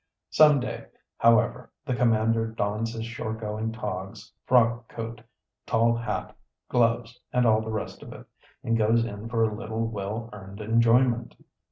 Some 0.31 0.59
day, 0.59 0.87
however, 1.19 1.71
the 1.85 1.93
commander 1.93 2.47
dons 2.47 2.93
his 2.95 3.05
shore 3.05 3.33
going 3.33 3.71
"togs," 3.71 4.33
frock 4.47 4.87
coat, 4.87 5.21
tall 5.67 5.95
hat, 5.95 6.35
gloves, 6.69 7.19
and 7.31 7.45
all 7.45 7.61
the 7.61 7.69
rest 7.69 8.01
of 8.01 8.11
it, 8.11 8.25
and 8.63 8.75
goes 8.75 9.05
in 9.05 9.29
for 9.29 9.43
a 9.43 9.53
little 9.53 9.85
well 9.85 10.27
earned 10.33 10.59
enjoyment. 10.59 11.35